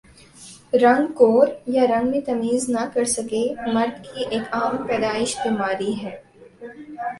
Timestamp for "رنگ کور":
0.73-1.47